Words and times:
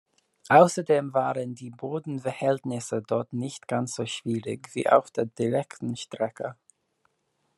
Außerdem 0.49 1.13
waren 1.13 1.53
die 1.53 1.69
Bodenverhältnisse 1.69 3.03
dort 3.03 3.33
nicht 3.33 3.67
ganz 3.67 3.93
so 3.93 4.07
schwierig 4.07 4.73
wie 4.73 4.89
auf 4.89 5.11
der 5.11 5.25
direkten 5.27 5.95
Strecke. 5.95 6.55